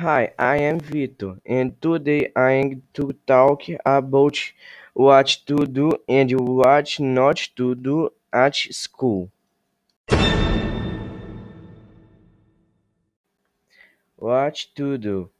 [0.00, 4.38] Hi, I am Vito, and today I'm to talk about
[4.94, 9.28] what to do and what not to do at school.
[14.14, 15.30] What to do?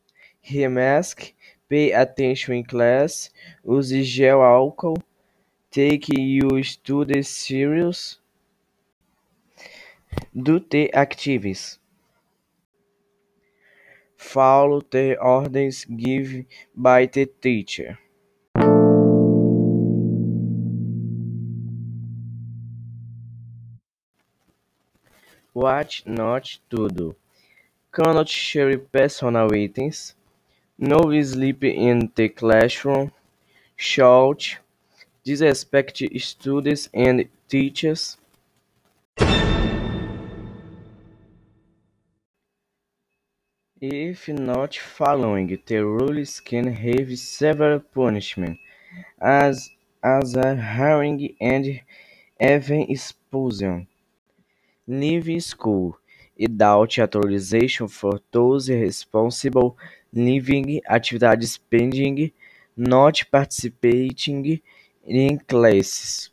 [0.53, 1.33] Wear mask,
[1.69, 3.31] pay attention in class,
[3.65, 5.01] use gel álcool,
[5.71, 8.19] take your studies serious,
[10.35, 11.79] do the activities,
[14.29, 16.47] follow the orders given
[16.77, 17.99] by the teacher.
[25.53, 27.17] What not to do?
[27.91, 30.15] Cannot share personal items,
[30.79, 33.11] no sleep in the classroom,
[33.77, 34.59] shout,
[35.25, 38.19] disrespect students and teachers,
[43.81, 48.59] if not following the rules can have severe punishment,
[49.21, 49.71] as,
[50.03, 51.81] as a hearing and
[52.41, 53.87] even expulsion.
[54.89, 55.97] Leave school
[56.37, 59.77] without authorization for those responsible,
[60.13, 62.33] leaving activities pending,
[62.77, 64.61] not participating
[65.07, 66.31] in classes.